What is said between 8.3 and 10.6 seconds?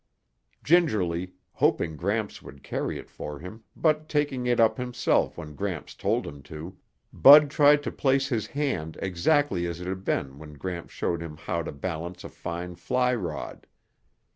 hand exactly as it had been when